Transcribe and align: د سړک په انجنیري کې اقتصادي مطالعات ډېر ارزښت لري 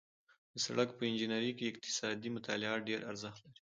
د 0.53 0.55
سړک 0.65 0.89
په 0.97 1.03
انجنیري 1.09 1.51
کې 1.57 1.69
اقتصادي 1.71 2.29
مطالعات 2.37 2.79
ډېر 2.89 2.99
ارزښت 3.11 3.39
لري 3.45 3.59